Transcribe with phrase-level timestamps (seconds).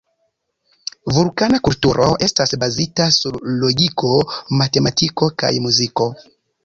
[1.17, 4.15] Vulkana kulturo estas bazita sur logiko,
[4.63, 6.09] matematiko kaj muziko.